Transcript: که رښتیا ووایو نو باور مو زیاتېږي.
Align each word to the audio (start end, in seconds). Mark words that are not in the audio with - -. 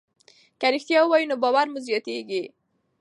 که 0.59 0.67
رښتیا 0.73 0.99
ووایو 1.03 1.29
نو 1.31 1.35
باور 1.43 1.65
مو 1.71 1.79
زیاتېږي. 1.87 2.43